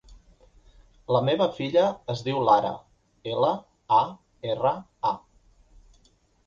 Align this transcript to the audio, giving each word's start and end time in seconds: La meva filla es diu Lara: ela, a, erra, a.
La 1.15 1.21
meva 1.27 1.47
filla 1.59 1.83
es 2.13 2.25
diu 2.29 2.41
Lara: 2.49 2.73
ela, 3.35 3.53
a, 4.01 4.01
erra, 4.55 4.75
a. 5.13 5.17